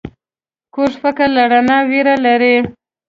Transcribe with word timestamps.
کوږ 0.73 0.91
فکر 1.03 1.27
له 1.37 1.43
رڼا 1.51 1.77
ویره 1.89 2.15
لري 2.25 2.55